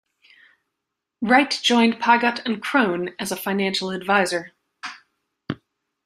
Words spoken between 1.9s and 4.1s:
Pygott and Crone as a financial